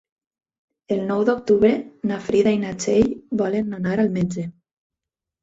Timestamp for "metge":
4.19-4.49